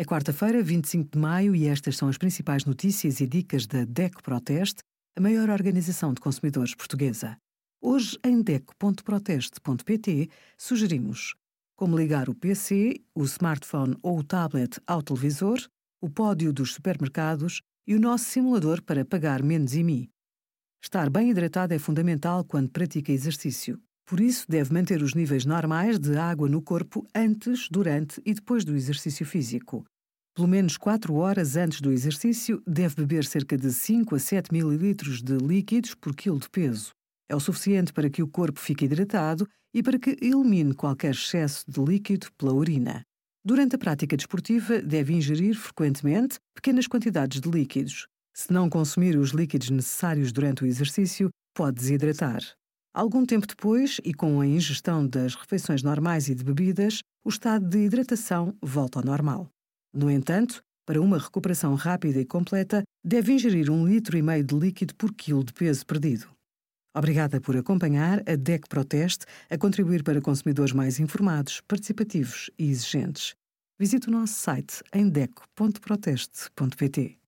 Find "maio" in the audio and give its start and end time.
1.18-1.54